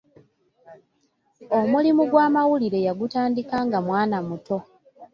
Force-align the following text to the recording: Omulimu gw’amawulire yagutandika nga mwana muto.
Omulimu 1.59 2.03
gw’amawulire 2.11 2.79
yagutandika 2.87 3.55
nga 3.65 3.77
mwana 3.85 4.17
muto. 4.27 4.57